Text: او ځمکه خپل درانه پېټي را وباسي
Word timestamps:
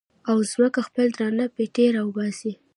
او 0.29 0.37
ځمکه 0.51 0.79
خپل 0.87 1.07
درانه 1.17 1.45
پېټي 1.55 1.85
را 1.95 2.01
وباسي 2.05 2.51